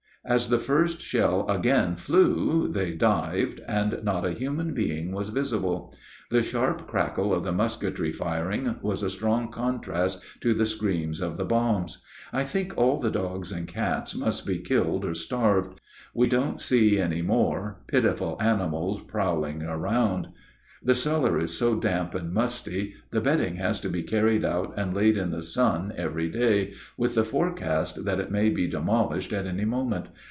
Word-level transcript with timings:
As 0.23 0.49
the 0.49 0.59
first 0.59 1.01
shell 1.01 1.49
again 1.49 1.95
flew 1.95 2.67
they 2.67 2.91
dived, 2.91 3.59
and 3.67 4.03
not 4.03 4.23
a 4.23 4.33
human 4.33 4.71
being 4.71 5.11
was 5.13 5.29
visible. 5.29 5.95
The 6.29 6.43
sharp 6.43 6.85
crackle 6.85 7.33
of 7.33 7.43
the 7.43 7.51
musketry 7.51 8.11
firing 8.11 8.75
was 8.83 9.01
a 9.01 9.09
strong 9.09 9.49
contrast 9.49 10.21
to 10.41 10.53
the 10.53 10.67
scream 10.67 11.13
of 11.23 11.37
the 11.37 11.45
bombs. 11.45 12.03
I 12.31 12.43
think 12.43 12.77
all 12.77 12.99
the 12.99 13.09
dogs 13.09 13.51
and 13.51 13.67
cats 13.67 14.13
must 14.13 14.45
be 14.45 14.59
killed 14.59 15.05
or 15.05 15.15
starved: 15.15 15.81
we 16.13 16.27
don't 16.27 16.61
see 16.61 16.99
any 16.99 17.23
more 17.23 17.81
pitiful 17.87 18.37
animals 18.39 19.01
prowling 19.01 19.63
around.... 19.63 20.27
The 20.83 20.95
cellar 20.95 21.37
is 21.37 21.55
so 21.55 21.75
damp 21.75 22.15
and 22.15 22.33
musty 22.33 22.95
the 23.11 23.21
bedding 23.21 23.57
has 23.57 23.79
to 23.81 23.87
be 23.89 24.01
carried 24.01 24.43
out 24.43 24.73
and 24.75 24.95
laid 24.95 25.15
in 25.15 25.29
the 25.29 25.43
sun 25.43 25.93
every 25.95 26.27
day, 26.27 26.73
with 26.97 27.13
the 27.13 27.23
forecast 27.23 28.03
that 28.03 28.19
it 28.19 28.31
may 28.31 28.49
be 28.49 28.65
demolished 28.65 29.31
at 29.31 29.45
any 29.45 29.65
moment. 29.65 30.07